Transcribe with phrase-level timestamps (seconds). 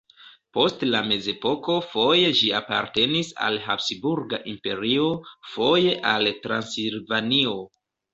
[0.57, 5.05] Post la mezepoko foje ĝi apartenis al Habsburga Imperio,
[5.51, 7.55] foje al Transilvanio.